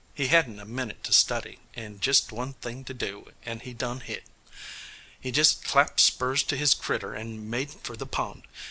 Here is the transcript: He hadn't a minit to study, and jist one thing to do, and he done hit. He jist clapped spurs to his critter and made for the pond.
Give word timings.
He 0.15 0.29
hadn't 0.29 0.59
a 0.59 0.65
minit 0.65 1.03
to 1.03 1.13
study, 1.13 1.59
and 1.75 2.01
jist 2.01 2.31
one 2.31 2.53
thing 2.53 2.83
to 2.85 2.93
do, 2.95 3.29
and 3.45 3.61
he 3.61 3.71
done 3.75 3.99
hit. 3.99 4.23
He 5.19 5.31
jist 5.31 5.63
clapped 5.63 5.99
spurs 5.99 6.41
to 6.41 6.57
his 6.57 6.73
critter 6.73 7.13
and 7.13 7.51
made 7.51 7.69
for 7.69 7.95
the 7.95 8.07
pond. 8.07 8.47